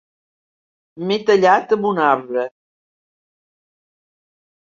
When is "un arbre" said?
1.91-2.45